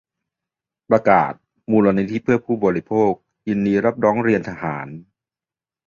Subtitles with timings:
[0.89, 1.33] ประกาศ
[1.71, 3.11] มูลนิธิเพื่อผู้บริโภค
[3.47, 4.87] ยินดีรับร้องเรียนทหาร